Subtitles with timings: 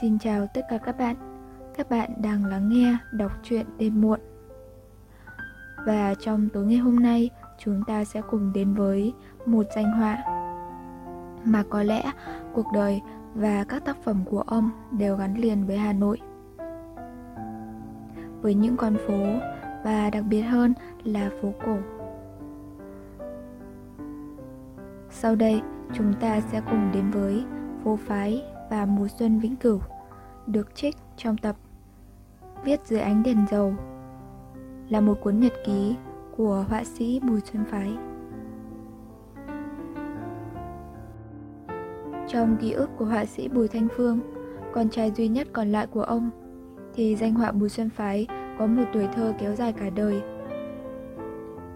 [0.00, 1.16] Xin chào tất cả các bạn.
[1.76, 4.20] Các bạn đang lắng nghe đọc truyện đêm muộn.
[5.86, 9.12] Và trong tối ngày hôm nay, chúng ta sẽ cùng đến với
[9.46, 10.18] một danh họa
[11.44, 12.12] mà có lẽ
[12.52, 13.00] cuộc đời
[13.34, 16.20] và các tác phẩm của ông đều gắn liền với Hà Nội.
[18.40, 19.24] Với những con phố
[19.84, 20.74] và đặc biệt hơn
[21.04, 21.76] là phố cổ.
[25.10, 25.62] Sau đây,
[25.94, 27.44] chúng ta sẽ cùng đến với
[27.84, 29.80] phố phái và mùa xuân vĩnh cửu
[30.46, 31.56] được trích trong tập
[32.64, 33.74] Viết dưới ánh đèn dầu
[34.88, 35.96] là một cuốn nhật ký
[36.36, 37.92] của họa sĩ Bùi Xuân Phái.
[42.28, 44.20] Trong ký ức của họa sĩ Bùi Thanh Phương,
[44.72, 46.30] con trai duy nhất còn lại của ông,
[46.94, 48.26] thì danh họa Bùi Xuân Phái
[48.58, 50.22] có một tuổi thơ kéo dài cả đời.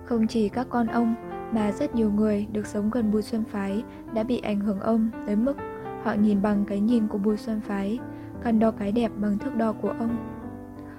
[0.04, 1.14] Không chỉ các con ông
[1.52, 3.82] mà rất nhiều người được sống gần Bùi Xuân Phái
[4.14, 5.56] đã bị ảnh hưởng ông tới mức
[6.06, 7.98] họ nhìn bằng cái nhìn của Bùi Xuân Phái,
[8.42, 10.16] cân đo cái đẹp bằng thước đo của ông.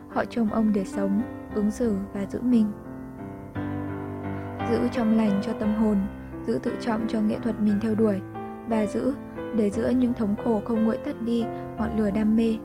[0.09, 1.21] Họ trông ông để sống,
[1.55, 2.65] ứng xử và giữ mình.
[4.71, 5.97] Giữ trong lành cho tâm hồn,
[6.47, 8.21] giữ tự trọng cho nghệ thuật mình theo đuổi
[8.69, 9.13] và giữ
[9.55, 11.45] để giữa những thống khổ không nguội tắt đi
[11.77, 12.57] ngọn lửa đam mê.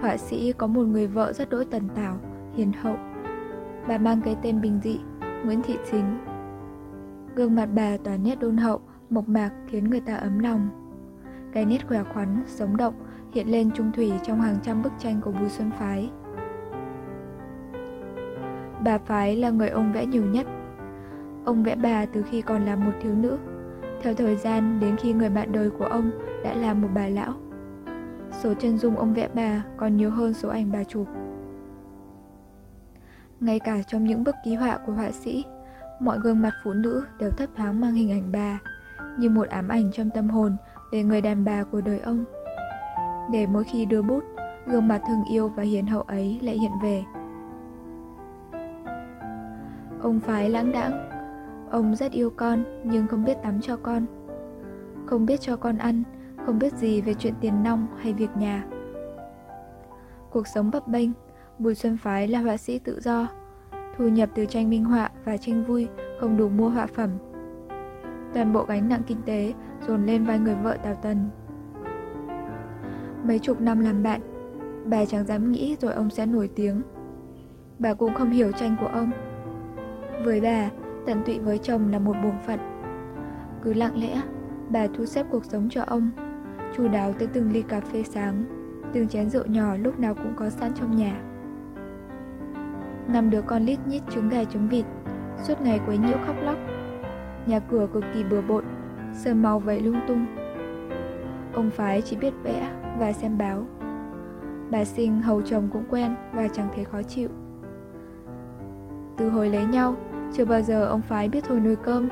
[0.00, 2.16] Họa sĩ có một người vợ rất đỗi tần tảo,
[2.54, 2.96] hiền hậu.
[3.88, 5.00] Bà mang cái tên bình dị,
[5.44, 6.18] Nguyễn Thị Chính.
[7.34, 8.80] Gương mặt bà toàn nét đôn hậu,
[9.10, 10.68] mộc mạc khiến người ta ấm lòng.
[11.52, 12.94] Cái nét khỏe khoắn, sống động
[13.32, 16.10] hiện lên trung thủy trong hàng trăm bức tranh của Bùi Xuân Phái.
[18.84, 20.46] Bà Phái là người ông vẽ nhiều nhất.
[21.44, 23.38] Ông vẽ bà từ khi còn là một thiếu nữ,
[24.02, 26.10] theo thời gian đến khi người bạn đời của ông
[26.44, 27.34] đã là một bà lão.
[28.32, 31.06] Số chân dung ông vẽ bà còn nhiều hơn số ảnh bà chụp.
[33.40, 35.44] Ngay cả trong những bức ký họa của họa sĩ,
[36.00, 38.58] mọi gương mặt phụ nữ đều thấp thoáng mang hình ảnh bà,
[39.18, 40.56] như một ám ảnh trong tâm hồn
[40.92, 42.24] về người đàn bà của đời ông.
[43.32, 44.24] Để mỗi khi đưa bút,
[44.66, 47.04] gương mặt thương yêu và hiền hậu ấy lại hiện về.
[50.02, 51.08] Ông phái lãng đãng,
[51.70, 54.06] ông rất yêu con nhưng không biết tắm cho con.
[55.06, 56.02] Không biết cho con ăn,
[56.46, 58.64] không biết gì về chuyện tiền nong hay việc nhà.
[60.30, 61.10] Cuộc sống bấp bênh,
[61.58, 63.28] Bùi Xuân Phái là họa sĩ tự do,
[63.96, 65.88] thu nhập từ tranh minh họa và tranh vui
[66.20, 67.10] không đủ mua họa phẩm.
[68.34, 69.52] Toàn bộ gánh nặng kinh tế
[69.88, 71.30] dồn lên vai người vợ Tào Tần.
[73.24, 74.20] Mấy chục năm làm bạn,
[74.86, 76.82] bà chẳng dám nghĩ rồi ông sẽ nổi tiếng.
[77.78, 79.10] Bà cũng không hiểu tranh của ông.
[80.24, 80.70] Với bà,
[81.06, 82.58] tận tụy với chồng là một bổn phận.
[83.62, 84.22] Cứ lặng lẽ,
[84.68, 86.10] bà thu xếp cuộc sống cho ông,
[86.76, 88.44] chu đáo tới từng ly cà phê sáng,
[88.92, 91.20] từng chén rượu nhỏ lúc nào cũng có sẵn trong nhà.
[93.08, 94.84] Năm đứa con lít nhít trứng gà trứng vịt,
[95.42, 96.56] suốt ngày quấy nhiễu khóc lóc.
[97.46, 98.64] Nhà cửa cực kỳ bừa bộn,
[99.14, 100.26] sơn màu vẩy lung tung.
[101.54, 103.66] Ông phái chỉ biết vẽ và xem báo.
[104.70, 107.28] Bà sinh hầu chồng cũng quen và chẳng thấy khó chịu.
[109.16, 109.96] Từ hồi lấy nhau,
[110.32, 112.08] chưa bao giờ ông phái biết thôi nồi cơm.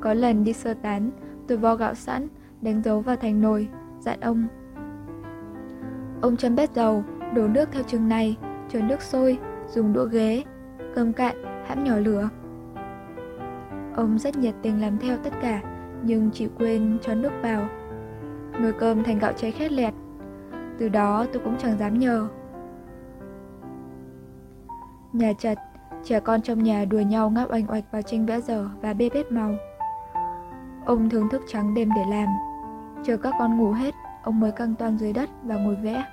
[0.00, 1.10] Có lần đi sơ tán,
[1.48, 2.28] tôi vo gạo sẵn,
[2.60, 3.68] đánh dấu vào thành nồi,
[4.00, 4.46] dặn ông.
[6.20, 7.04] Ông châm bếp dầu,
[7.34, 8.36] đổ nước theo chừng này,
[8.68, 9.38] cho nước sôi,
[9.68, 10.44] dùng đũa ghế,
[10.94, 11.36] cơm cạn,
[11.66, 12.28] hãm nhỏ lửa.
[13.98, 15.62] Ông rất nhiệt tình làm theo tất cả,
[16.02, 17.68] nhưng chỉ quên cho nước vào.
[18.60, 19.94] Nồi cơm thành gạo cháy khét lẹt.
[20.78, 22.28] Từ đó tôi cũng chẳng dám nhờ.
[25.12, 25.58] Nhà chật,
[26.04, 29.10] trẻ con trong nhà đùa nhau ngáp oanh oạch vào tranh vẽ dở và bê
[29.14, 29.54] bết màu.
[30.86, 32.28] Ông thường thức trắng đêm để làm.
[33.04, 36.04] Chờ các con ngủ hết, ông mới căng toan dưới đất và ngồi vẽ.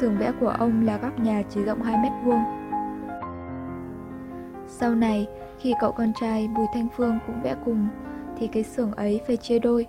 [0.00, 2.59] Sưởng vẽ của ông là góc nhà chỉ rộng 2 mét vuông.
[4.80, 7.88] Sau này, khi cậu con trai Bùi Thanh Phương cũng vẽ cùng,
[8.38, 9.86] thì cái xưởng ấy phải chia đôi,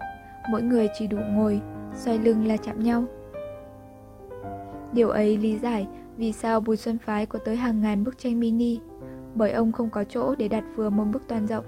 [0.52, 1.62] mỗi người chỉ đủ ngồi,
[1.94, 3.04] xoay lưng là chạm nhau.
[4.94, 5.88] Điều ấy lý giải
[6.18, 8.80] vì sao Bùi Xuân Phái có tới hàng ngàn bức tranh mini,
[9.36, 11.66] bởi ông không có chỗ để đặt vừa một bức toàn rộng.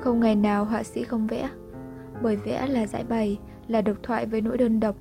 [0.00, 1.48] Không ngày nào họa sĩ không vẽ,
[2.22, 3.38] bởi vẽ là giải bày,
[3.68, 4.96] là độc thoại với nỗi đơn độc,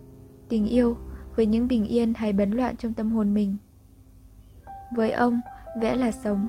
[0.50, 0.98] tình yêu,
[1.36, 3.58] với những bình yên hay bấn loạn trong tâm hồn mình.
[4.96, 5.42] Với ông,
[5.76, 6.48] vẽ là sống.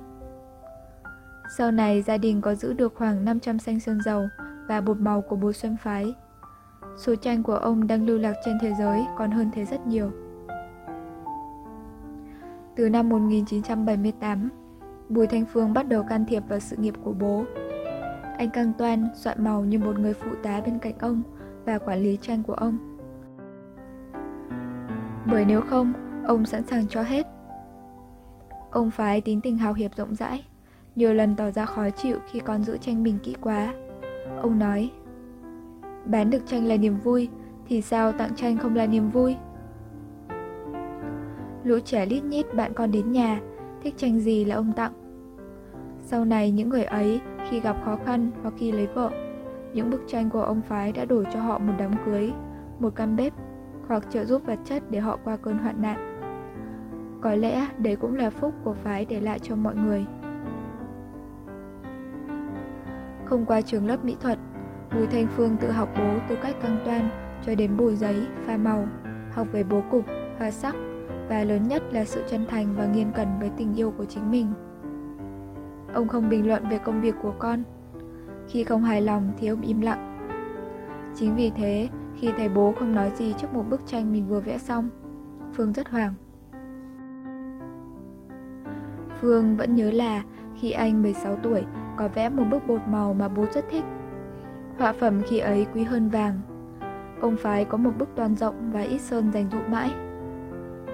[1.56, 4.28] Sau này gia đình có giữ được khoảng 500 xanh sơn dầu
[4.68, 6.14] và bột màu của bố Xuân Phái.
[6.96, 10.10] Số tranh của ông đang lưu lạc trên thế giới còn hơn thế rất nhiều.
[12.76, 14.48] Từ năm 1978,
[15.08, 17.44] Bùi Thanh Phương bắt đầu can thiệp vào sự nghiệp của bố.
[18.38, 21.22] Anh căng toan soạn màu như một người phụ tá bên cạnh ông
[21.64, 22.98] và quản lý tranh của ông.
[25.26, 25.92] Bởi nếu không,
[26.26, 27.31] ông sẵn sàng cho hết.
[28.72, 30.44] Ông phái tính tình hào hiệp rộng rãi,
[30.96, 33.74] nhiều lần tỏ ra khó chịu khi con giữ tranh mình kỹ quá.
[34.42, 34.90] Ông nói,
[36.04, 37.28] Bán được tranh là niềm vui,
[37.68, 39.36] thì sao tặng tranh không là niềm vui?
[41.64, 43.40] Lũ trẻ lít nhít bạn con đến nhà,
[43.82, 44.92] thích tranh gì là ông tặng.
[46.00, 47.20] Sau này những người ấy
[47.50, 49.10] khi gặp khó khăn hoặc khi lấy vợ,
[49.72, 52.32] những bức tranh của ông phái đã đổi cho họ một đám cưới,
[52.78, 53.32] một căn bếp
[53.88, 56.11] hoặc trợ giúp vật chất để họ qua cơn hoạn nạn.
[57.22, 60.06] Có lẽ đấy cũng là phúc của phái để lại cho mọi người.
[63.24, 64.38] Không qua trường lớp mỹ thuật,
[64.94, 67.08] Bùi Thanh Phương tự học bố từ cách căng toan
[67.46, 68.16] cho đến bùi giấy,
[68.46, 68.88] pha màu,
[69.32, 70.04] học về bố cục,
[70.38, 70.74] hoa sắc
[71.28, 74.30] và lớn nhất là sự chân thành và nghiên cẩn với tình yêu của chính
[74.30, 74.52] mình.
[75.94, 77.62] Ông không bình luận về công việc của con.
[78.48, 80.18] Khi không hài lòng thì ông im lặng.
[81.14, 84.40] Chính vì thế, khi thầy bố không nói gì trước một bức tranh mình vừa
[84.40, 84.88] vẽ xong,
[85.52, 86.14] Phương rất hoảng.
[89.22, 90.22] Phương vẫn nhớ là
[90.56, 91.64] khi anh 16 tuổi
[91.96, 93.84] có vẽ một bức bột màu mà bố rất thích.
[94.78, 96.40] Họa phẩm khi ấy quý hơn vàng.
[97.20, 99.90] Ông phái có một bức toàn rộng và ít sơn dành dụ mãi.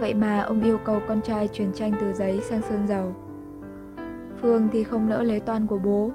[0.00, 3.14] Vậy mà ông yêu cầu con trai chuyển tranh từ giấy sang sơn dầu.
[4.40, 6.10] Phương thì không nỡ lấy toàn của bố,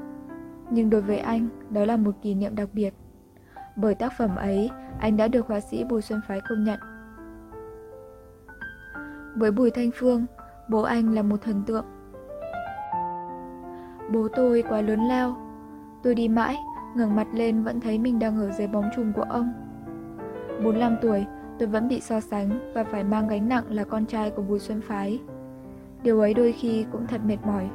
[0.69, 2.93] nhưng đối với anh, đó là một kỷ niệm đặc biệt.
[3.75, 4.69] Bởi tác phẩm ấy,
[4.99, 6.79] anh đã được họa sĩ Bùi Xuân Phái công nhận.
[9.35, 10.25] Với Bùi Thanh Phương,
[10.69, 11.85] bố anh là một thần tượng.
[14.11, 15.37] Bố tôi quá lớn lao.
[16.03, 16.55] Tôi đi mãi,
[16.95, 19.53] ngẩng mặt lên vẫn thấy mình đang ở dưới bóng chùm của ông.
[20.63, 21.25] 45 tuổi,
[21.59, 24.59] tôi vẫn bị so sánh và phải mang gánh nặng là con trai của Bùi
[24.59, 25.19] Xuân Phái.
[26.03, 27.69] Điều ấy đôi khi cũng thật mệt mỏi.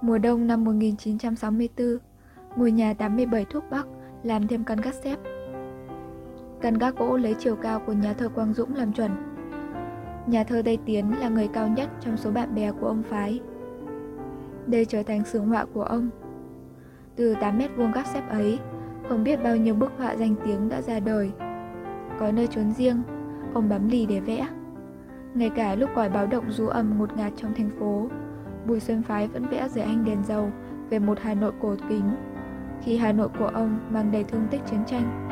[0.00, 1.98] Mùa đông năm 1964,
[2.56, 3.86] ngôi nhà 87 thuốc Bắc
[4.22, 5.16] làm thêm căn gác xếp.
[6.60, 9.33] Căn gác gỗ lấy chiều cao của nhà thơ Quang Dũng làm chuẩn.
[10.26, 13.40] Nhà thơ Tây Tiến là người cao nhất trong số bạn bè của ông Phái.
[14.66, 16.10] Đây trở thành sướng họa của ông.
[17.16, 18.58] Từ 8 mét vuông góc xếp ấy,
[19.08, 21.30] không biết bao nhiêu bức họa danh tiếng đã ra đời.
[22.18, 23.02] Có nơi trốn riêng,
[23.54, 24.48] ông bám lì để vẽ.
[25.34, 28.08] Ngay cả lúc còi báo động rú ầm ngột ngạt trong thành phố,
[28.66, 30.50] Bùi Xuân Phái vẫn vẽ dưới ánh đèn dầu
[30.90, 32.10] về một Hà Nội cổ kính,
[32.82, 35.23] khi Hà Nội của ông mang đầy thương tích chiến tranh.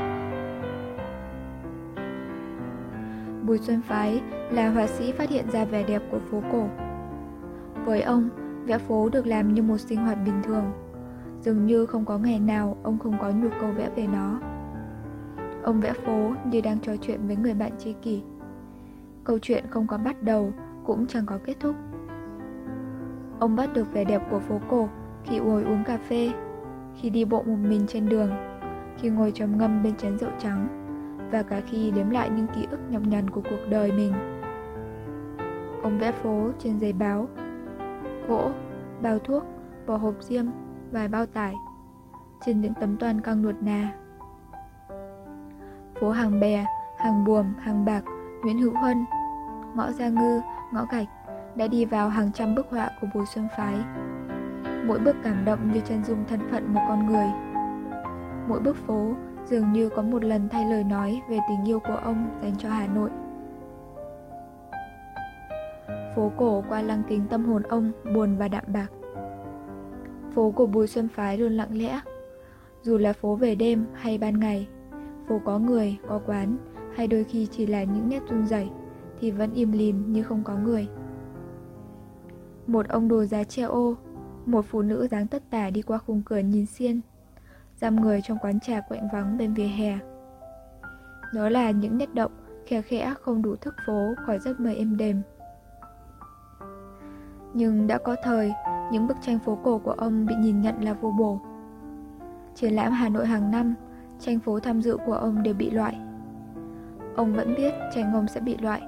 [3.46, 6.68] Bùi Xuân Phái là họa sĩ phát hiện ra vẻ đẹp của phố cổ.
[7.84, 8.28] Với ông,
[8.64, 10.72] vẽ phố được làm như một sinh hoạt bình thường.
[11.40, 14.40] Dường như không có ngày nào ông không có nhu cầu vẽ về nó.
[15.62, 18.22] Ông vẽ phố như đang trò chuyện với người bạn tri kỷ.
[19.24, 20.52] Câu chuyện không có bắt đầu,
[20.84, 21.76] cũng chẳng có kết thúc.
[23.38, 24.88] Ông bắt được vẻ đẹp của phố cổ
[25.24, 26.30] khi ngồi uống cà phê,
[26.94, 28.30] khi đi bộ một mình trên đường,
[28.98, 30.81] khi ngồi trầm ngâm bên chén rượu trắng
[31.32, 34.12] và cả khi đếm lại những ký ức nhọc nhằn của cuộc đời mình.
[35.82, 37.29] Ông vẽ phố trên giấy báo,
[38.29, 38.50] gỗ,
[39.02, 39.43] bao thuốc,
[39.87, 40.44] vỏ hộp diêm,
[40.90, 41.55] vài bao tải,
[42.46, 43.93] trên những tấm toàn căng nuột nà.
[46.00, 46.67] Phố hàng bè,
[46.99, 48.05] hàng buồm, hàng bạc,
[48.43, 49.05] Nguyễn Hữu Huân,
[49.75, 50.40] ngõ Gia Ngư,
[50.73, 51.08] ngõ Gạch
[51.55, 53.75] đã đi vào hàng trăm bức họa của Bùi Xuân Phái.
[54.87, 57.26] Mỗi bức cảm động như chân dung thân phận một con người.
[58.49, 59.14] Mỗi bức phố
[59.46, 62.68] dường như có một lần thay lời nói về tình yêu của ông dành cho
[62.68, 63.10] Hà Nội.
[66.16, 68.88] Phố cổ qua lăng kính tâm hồn ông buồn và đạm bạc.
[70.34, 72.00] Phố của Bùi Xuân Phái luôn lặng lẽ,
[72.82, 74.68] dù là phố về đêm hay ban ngày,
[75.28, 76.56] phố có người, có quán
[76.96, 78.70] hay đôi khi chỉ là những nét run rẩy
[79.20, 80.88] thì vẫn im lìm như không có người.
[82.66, 83.96] Một ông đồ giá treo ô,
[84.46, 87.00] một phụ nữ dáng tất tả đi qua khung cửa nhìn xiên,
[87.82, 89.98] giam người trong quán trà quạnh vắng bên vỉa hè.
[91.34, 92.32] Đó là những nét động,
[92.66, 95.22] khe khẽ không đủ thức phố khỏi giấc mơ êm đềm.
[97.54, 98.52] Nhưng đã có thời,
[98.92, 101.40] những bức tranh phố cổ của ông bị nhìn nhận là vô bổ.
[102.54, 103.74] Triển lãm Hà Nội hàng năm,
[104.18, 106.00] tranh phố tham dự của ông đều bị loại.
[107.16, 108.82] Ông vẫn biết tranh ông sẽ bị loại,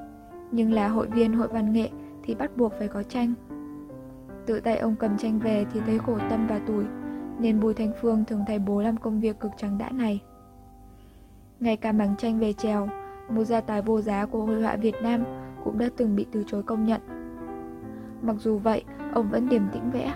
[0.50, 1.90] nhưng là hội viên hội văn nghệ
[2.22, 3.34] thì bắt buộc phải có tranh.
[4.46, 6.84] Tự tay ông cầm tranh về thì thấy khổ tâm và tủi,
[7.38, 10.22] nên Bùi Thanh Phương thường thay bố làm công việc cực trắng đã này.
[11.60, 12.88] Ngay cả mảng tranh về trèo,
[13.28, 15.24] một gia tài vô giá của hội họa Việt Nam
[15.64, 17.00] cũng đã từng bị từ chối công nhận.
[18.22, 20.14] Mặc dù vậy, ông vẫn điềm tĩnh vẽ,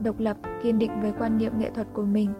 [0.00, 2.30] độc lập, kiên định với quan niệm nghệ thuật của mình.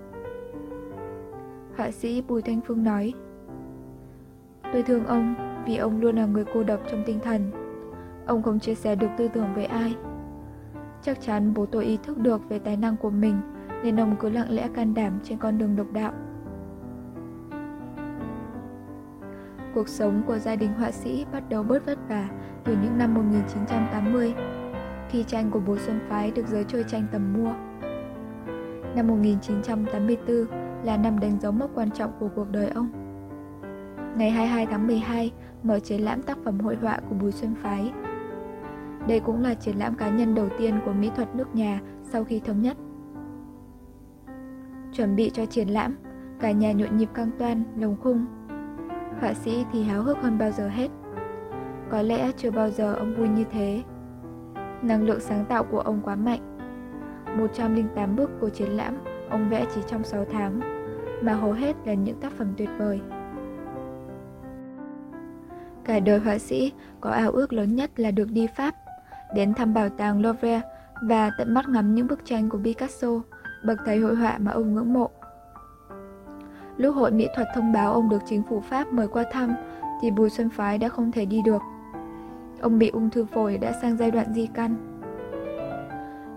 [1.77, 3.15] Họa sĩ Bùi Thanh Phương nói,
[4.73, 5.35] Tôi thương ông
[5.67, 7.51] vì ông luôn là người cô độc trong tinh thần.
[8.27, 9.97] Ông không chia sẻ được tư tưởng với ai.
[11.03, 13.41] Chắc chắn bố tôi ý thức được về tài năng của mình
[13.85, 16.12] nên ông cứ lặng lẽ can đảm trên con đường độc đạo.
[19.75, 22.28] Cuộc sống của gia đình họa sĩ bắt đầu bớt vất vả
[22.64, 24.35] từ những năm 1980
[25.11, 27.52] khi tranh của bố Xuân Phái được giới chơi tranh tầm mua.
[28.97, 30.47] Năm 1984,
[30.85, 32.88] là năm đánh dấu mốc quan trọng của cuộc đời ông.
[34.16, 35.32] Ngày 22 tháng 12,
[35.62, 37.92] mở triển lãm tác phẩm hội họa của Bùi Xuân Phái.
[39.08, 42.25] Đây cũng là triển lãm cá nhân đầu tiên của mỹ thuật nước nhà sau
[42.25, 42.76] khi thống nhất.
[44.99, 45.97] Chuẩn bị cho triển lãm,
[46.40, 48.26] cả nhà nhộn nhịp căng toan, lồng khung.
[49.21, 50.88] Họa sĩ thì háo hức hơn bao giờ hết.
[51.90, 53.83] Có lẽ chưa bao giờ ông vui như thế.
[54.83, 56.59] Năng lượng sáng tạo của ông quá mạnh.
[57.37, 58.95] 108 bức của triển lãm
[59.31, 60.61] ông vẽ chỉ trong 6 tháng,
[61.23, 63.00] mà hầu hết là những tác phẩm tuyệt vời.
[65.85, 68.75] Cả đời họa sĩ có ao ước lớn nhất là được đi Pháp,
[69.35, 70.61] đến thăm bảo tàng Louvre
[71.02, 73.09] và tận mắt ngắm những bức tranh của Picasso,
[73.65, 75.11] bậc thầy hội họa mà ông ngưỡng mộ.
[76.77, 79.55] Lúc hội mỹ thuật thông báo ông được chính phủ Pháp mời qua thăm,
[80.03, 81.62] thì Bùi Xuân Phái đã không thể đi được.
[82.61, 84.77] Ông bị ung thư phổi đã sang giai đoạn di căn.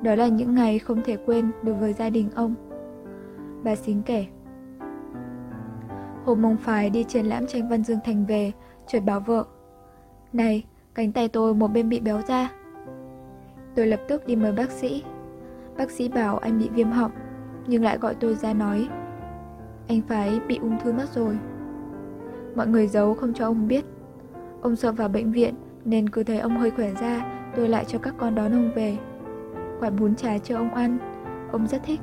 [0.02, 2.56] Đó là những ngày không thể quên đối với gia đình ông.
[3.64, 4.26] Bà Xính kể.
[6.26, 8.52] Hôm mông Phái đi triển lãm tranh Văn Dương Thành về,
[8.88, 9.46] chợt báo vợ.
[10.34, 12.52] Này, cánh tay tôi một bên bị béo ra.
[13.76, 15.04] Tôi lập tức đi mời bác sĩ.
[15.82, 17.12] Bác sĩ bảo anh bị viêm họng,
[17.68, 18.90] nhưng lại gọi tôi ra nói.
[19.88, 21.38] Anh phải bị ung thư mất rồi.
[22.56, 23.86] Mọi người giấu không cho ông biết.
[24.62, 28.00] Ông sợ vào bệnh viện nên cứ thấy ông hơi khỏe ra, tôi lại cho
[28.00, 28.98] các con đón ông về.
[29.80, 30.98] Quạt bún chả cho ông ăn,
[31.52, 32.00] ông rất thích.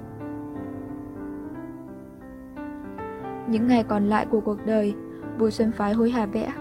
[3.47, 4.95] Những ngày còn lại của cuộc đời,
[5.39, 6.53] Bùi Xuân Phái hối hả vẽ.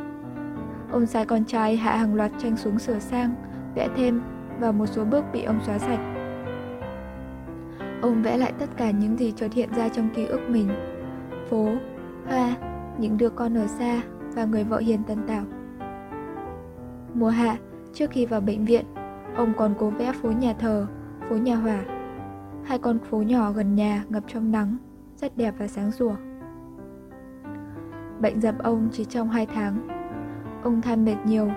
[0.92, 3.36] Ông sai con trai hạ hàng loạt tranh xuống sửa sang,
[3.76, 4.22] vẽ thêm
[4.60, 6.17] và một số bước bị ông xóa sạch.
[8.02, 10.70] Ông vẽ lại tất cả những gì chợt hiện ra trong ký ức mình.
[11.50, 11.70] Phố,
[12.28, 12.56] hoa,
[12.98, 14.02] những đứa con ở xa
[14.36, 15.44] và người vợ hiền tân tảo.
[17.14, 17.58] Mùa hạ,
[17.94, 18.86] trước khi vào bệnh viện,
[19.36, 20.88] ông còn cố vẽ phố nhà thờ,
[21.30, 21.84] phố nhà hỏa.
[22.64, 24.78] Hai con phố nhỏ gần nhà ngập trong nắng,
[25.16, 26.16] rất đẹp và sáng sủa.
[28.22, 29.88] Bệnh dập ông chỉ trong 2 tháng.
[30.64, 31.52] Ông than mệt nhiều.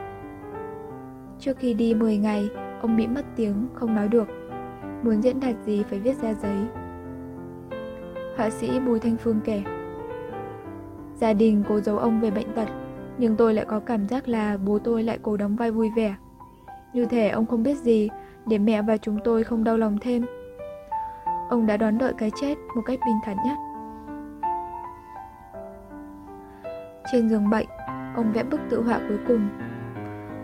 [1.39, 2.49] Trước khi đi 10 ngày,
[2.83, 4.29] ông bị mất tiếng, không nói được.
[5.03, 6.59] Muốn diễn đạt gì phải viết ra giấy.
[8.37, 9.63] Họa sĩ Bùi Thanh Phương kể.
[11.15, 12.69] Gia đình cố giấu ông về bệnh tật,
[13.19, 16.15] nhưng tôi lại có cảm giác là bố tôi lại cố đóng vai vui vẻ.
[16.93, 18.09] Như thể ông không biết gì,
[18.47, 20.27] để mẹ và chúng tôi không đau lòng thêm.
[21.49, 23.57] Ông đã đón đợi cái chết một cách bình thản nhất.
[27.13, 27.67] Trên giường bệnh,
[28.17, 29.49] ông vẽ bức tự họa cuối cùng.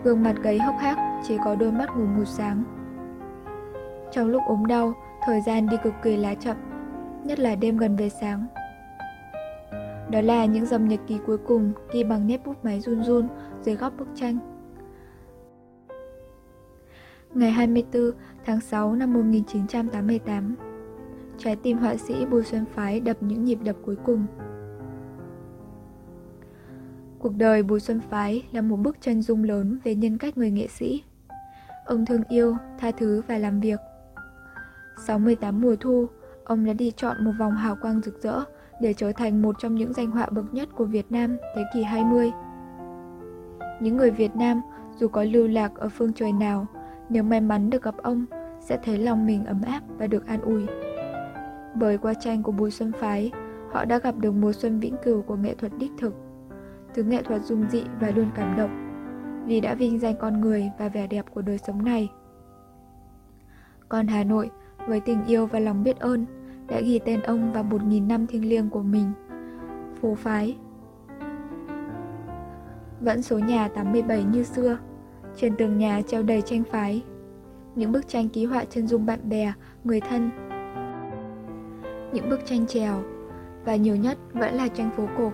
[0.03, 2.76] Gương mặt gầy hốc hác, chỉ có đôi mắt ngủ ngủ sáng.
[4.11, 4.93] Trong lúc ốm đau,
[5.25, 6.57] thời gian đi cực kỳ lá chậm,
[7.23, 8.47] nhất là đêm gần về sáng.
[10.11, 13.27] Đó là những dòng nhật ký cuối cùng ghi bằng nét bút máy run run
[13.61, 14.37] dưới góc bức tranh.
[17.33, 18.11] Ngày 24
[18.45, 20.55] tháng 6 năm 1988,
[21.37, 24.25] trái tim họa sĩ Bùi Xuân Phái đập những nhịp đập cuối cùng.
[27.19, 30.51] Cuộc đời Bùi Xuân Phái là một bức chân dung lớn về nhân cách người
[30.51, 31.03] nghệ sĩ.
[31.85, 33.79] Ông thương yêu, tha thứ và làm việc.
[34.97, 36.07] 68 mùa thu,
[36.43, 38.43] ông đã đi chọn một vòng hào quang rực rỡ
[38.81, 41.83] để trở thành một trong những danh họa bậc nhất của Việt Nam thế kỷ
[41.83, 42.31] 20.
[43.79, 44.61] Những người Việt Nam,
[44.99, 46.65] dù có lưu lạc ở phương trời nào,
[47.09, 48.25] nếu may mắn được gặp ông,
[48.59, 50.65] sẽ thấy lòng mình ấm áp và được an ủi.
[51.75, 53.31] Bởi qua tranh của Bùi Xuân Phái,
[53.71, 56.13] họ đã gặp được mùa xuân vĩnh cửu của nghệ thuật đích thực
[56.97, 58.69] thứ nghệ thuật dung dị và luôn cảm động,
[59.45, 62.09] vì đã vinh danh con người và vẻ đẹp của đời sống này.
[63.89, 64.49] Còn Hà Nội,
[64.87, 66.25] với tình yêu và lòng biết ơn,
[66.67, 69.11] đã ghi tên ông vào một nghìn năm thiêng liêng của mình.
[70.01, 70.57] Phố phái
[73.01, 74.77] Vẫn số nhà 87 như xưa,
[75.35, 77.03] trên tường nhà treo đầy tranh phái.
[77.75, 79.53] Những bức tranh ký họa chân dung bạn bè,
[79.83, 80.29] người thân.
[82.13, 83.03] Những bức tranh trèo,
[83.67, 85.31] và nhiều nhất vẫn là tranh phố cổ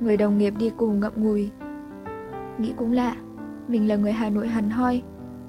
[0.00, 1.50] Người đồng nghiệp đi cùng ngậm ngùi
[2.58, 3.16] Nghĩ cũng lạ
[3.68, 5.02] Mình là người Hà Nội hẳn hoi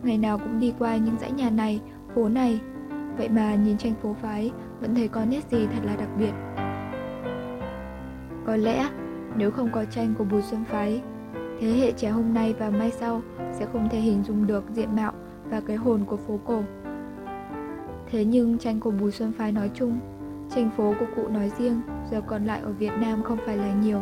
[0.03, 1.81] Ngày nào cũng đi qua những dãy nhà này
[2.17, 2.59] Phố này.
[3.17, 6.31] Vậy mà nhìn tranh phố phái Vẫn thấy có nét gì thật là đặc biệt.
[8.45, 8.89] Có lẽ
[9.35, 11.01] Nếu không có tranh của Bùi Xuân Phái
[11.59, 13.21] Thế hệ trẻ hôm nay và mai sau
[13.51, 15.13] Sẽ không thể hình dung được diện mạo
[15.49, 16.63] Và cái hồn của phố cổ.
[18.11, 19.99] Thế nhưng tranh của Bùi Xuân Phái nói chung
[20.55, 21.81] Tranh phố của cụ nói riêng
[22.11, 24.01] Giờ còn lại ở Việt Nam không phải là nhiều.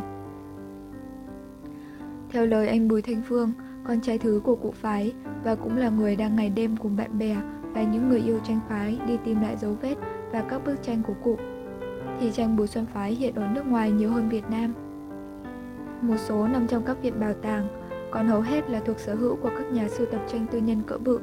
[2.30, 3.52] Theo lời anh Bùi Thanh Phương,
[3.88, 7.18] con trai thứ của cụ phái và cũng là người đang ngày đêm cùng bạn
[7.18, 7.36] bè
[7.76, 9.96] và những người yêu tranh phái đi tìm lại dấu vết
[10.32, 11.38] và các bức tranh của cụ,
[12.20, 14.74] thì tranh Bùi Xuân Phái hiện ở nước ngoài nhiều hơn Việt Nam.
[16.02, 17.68] Một số nằm trong các viện bảo tàng,
[18.12, 20.82] còn hầu hết là thuộc sở hữu của các nhà sưu tập tranh tư nhân
[20.88, 21.20] cỡ bự.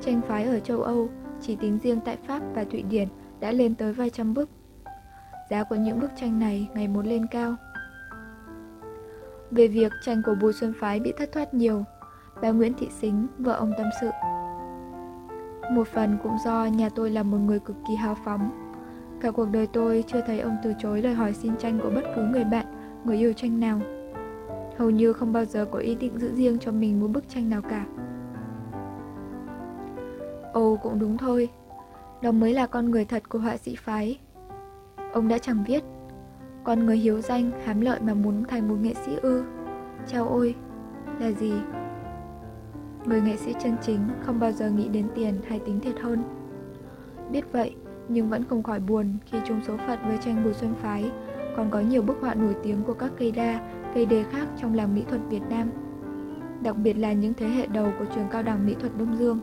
[0.00, 1.08] Tranh phái ở châu Âu,
[1.40, 3.08] chỉ tính riêng tại Pháp và Thụy Điển
[3.40, 4.50] đã lên tới vài trăm bức.
[5.50, 7.54] giá của những bức tranh này ngày một lên cao.
[9.50, 11.84] Về việc tranh của Bùi Xuân Phái bị thất thoát nhiều,
[12.42, 14.10] bà Nguyễn Thị Xính, vợ ông tâm sự.
[15.70, 18.50] Một phần cũng do nhà tôi là một người cực kỳ hào phóng.
[19.20, 22.02] Cả cuộc đời tôi chưa thấy ông từ chối lời hỏi xin tranh của bất
[22.16, 22.66] cứ người bạn,
[23.04, 23.80] người yêu tranh nào.
[24.78, 27.50] Hầu như không bao giờ có ý định giữ riêng cho mình một bức tranh
[27.50, 27.86] nào cả.
[30.52, 31.48] Ồ cũng đúng thôi,
[32.22, 34.18] đó mới là con người thật của họa sĩ phái.
[35.12, 35.84] Ông đã chẳng viết,
[36.64, 39.44] con người hiếu danh, hám lợi mà muốn thành một nghệ sĩ ư.
[40.06, 40.54] Chao ôi,
[41.20, 41.52] là gì?
[43.06, 46.22] Người nghệ sĩ chân chính không bao giờ nghĩ đến tiền hay tính thiệt hơn.
[47.32, 47.76] Biết vậy,
[48.08, 51.10] nhưng vẫn không khỏi buồn khi chung số phận với tranh Bùi Xuân Phái,
[51.56, 53.60] còn có nhiều bức họa nổi tiếng của các cây đa,
[53.94, 55.70] cây đề khác trong làng mỹ thuật Việt Nam.
[56.62, 59.40] Đặc biệt là những thế hệ đầu của trường cao đẳng mỹ thuật Đông Dương.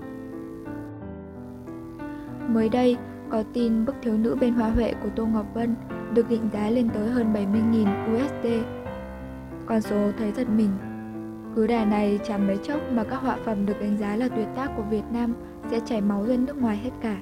[2.48, 2.98] Mới đây,
[3.30, 5.76] có tin bức thiếu nữ bên Hoa Huệ của Tô Ngọc Vân
[6.14, 8.48] được định giá lên tới hơn 70.000 USD.
[9.66, 10.70] Con số thấy giật mình.
[11.56, 14.48] Cứ đà này chẳng mấy chốc mà các họa phẩm được đánh giá là tuyệt
[14.56, 15.34] tác của Việt Nam
[15.72, 17.18] sẽ chảy máu dân nước ngoài hết cả.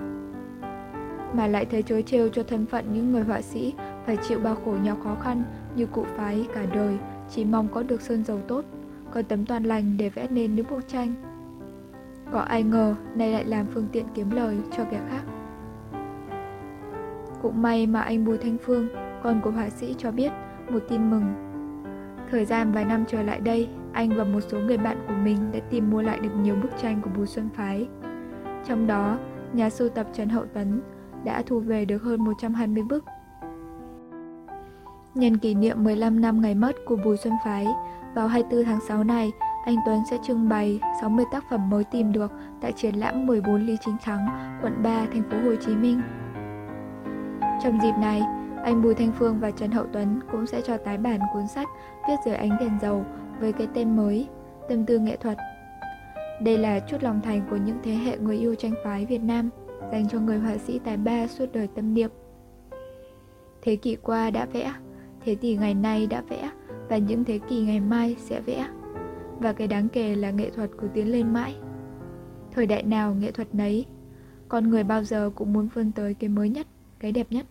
[1.34, 3.74] Mà lại thấy chối trêu cho thân phận những người họa sĩ
[4.06, 5.44] phải chịu bao khổ nhau khó khăn
[5.76, 6.98] như cụ phái cả đời
[7.30, 8.66] chỉ mong có được sơn dầu tốt,
[9.12, 11.14] có tấm toàn lành để vẽ nên những bức tranh.
[12.32, 15.22] Có ai ngờ nay lại làm phương tiện kiếm lời cho kẻ khác.
[17.42, 18.88] Cũng may mà anh Bùi Thanh Phương,
[19.24, 20.32] con của họa sĩ cho biết
[20.70, 21.34] một tin mừng.
[22.32, 25.52] Thời gian vài năm trở lại đây, anh và một số người bạn của mình
[25.52, 27.88] đã tìm mua lại được nhiều bức tranh của Bùi Xuân Phái.
[28.68, 29.18] Trong đó,
[29.54, 30.82] nhà sưu tập Trần Hậu Tấn
[31.24, 33.06] đã thu về được hơn 120 bức.
[35.16, 37.68] Nhân kỷ niệm 15 năm ngày mất của Bùi Xuân Phái,
[38.16, 39.32] vào 24 tháng 6 này,
[39.66, 42.32] anh Tuấn sẽ trưng bày 60 tác phẩm mới tìm được
[42.62, 44.28] tại triển lãm 14 Lý Chính Thắng,
[44.62, 46.02] quận 3, thành phố Hồ Chí Minh.
[47.64, 48.22] Trong dịp này,
[48.64, 51.68] anh Bùi Thanh Phương và Trần Hậu Tuấn cũng sẽ cho tái bản cuốn sách
[52.08, 53.06] Viết dưới ánh đèn dầu
[53.42, 54.28] với cái tên mới,
[54.70, 55.38] Tâm tư nghệ thuật.
[56.42, 59.50] Đây là chút lòng thành của những thế hệ người yêu tranh phái Việt Nam
[59.92, 62.10] dành cho người họa sĩ tài ba suốt đời tâm niệm.
[63.62, 64.74] Thế kỷ qua đã vẽ,
[65.26, 66.52] thế kỷ ngày nay đã vẽ
[66.90, 68.68] và những thế kỷ ngày mai sẽ vẽ.
[69.40, 71.56] Và cái đáng kể là nghệ thuật cứ tiến lên mãi.
[72.52, 73.86] Thời đại nào nghệ thuật nấy,
[74.50, 76.68] con người bao giờ cũng muốn vươn tới cái mới nhất,
[77.00, 77.46] cái đẹp nhất.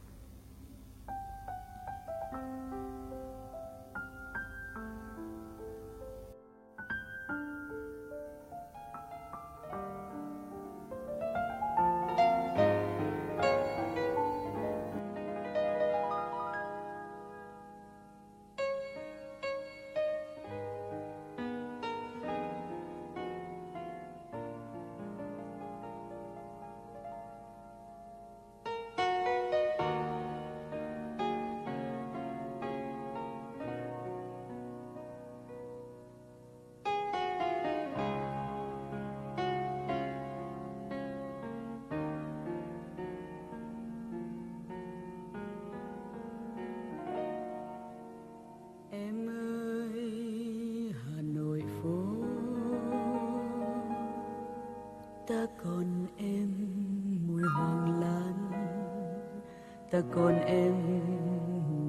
[60.00, 60.72] Ta còn em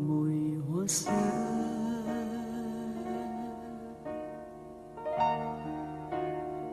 [0.08, 0.34] mùi
[0.69, 1.12] hoa xưa.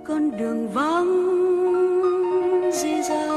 [0.04, 1.12] Con đường vắng
[2.72, 3.27] dì dào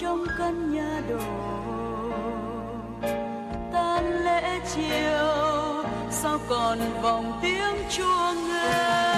[0.00, 1.18] trong căn nhà đổ.
[3.72, 9.09] Tan lễ chiều sao còn vòng tiếng chuông nghe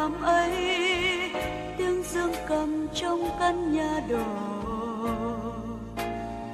[0.00, 0.52] năm ấy,
[1.78, 4.50] tiếng dương cầm trong căn nhà đỏ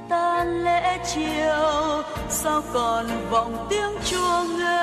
[0.09, 4.76] tan lễ chiều, sao còn vọng tiếng chuông nghe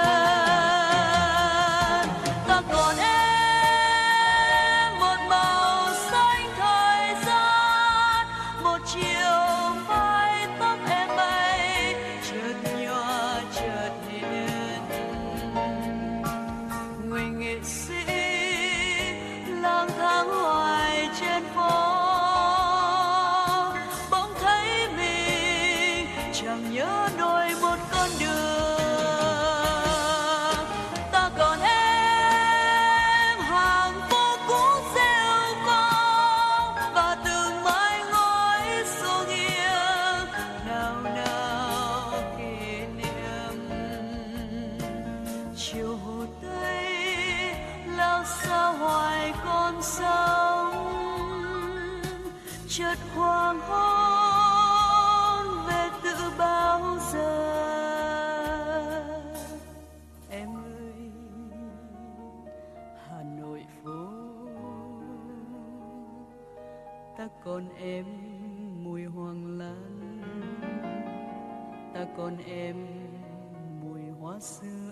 [74.41, 74.91] xưa.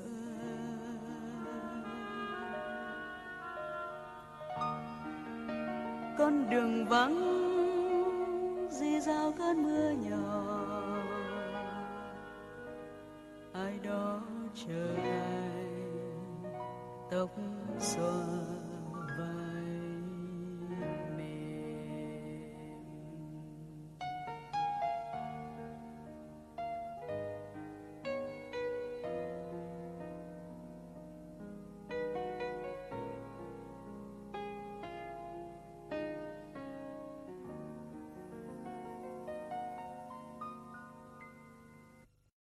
[6.18, 7.42] Con đường vắng
[8.70, 10.56] di dao cơn mưa nhỏ.
[13.52, 14.20] Ai đó
[14.54, 15.68] chờ ai
[17.10, 17.30] tóc
[17.78, 18.21] xuân.